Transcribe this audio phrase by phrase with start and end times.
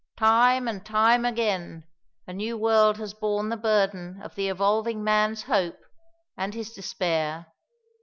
[0.17, 1.83] Time and time again
[2.25, 5.77] a new world has borne the burden of the evolving man's hope
[6.35, 7.53] and his despair....